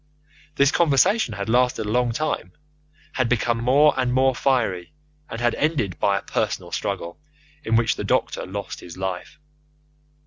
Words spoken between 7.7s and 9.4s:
which the doctor lost his life.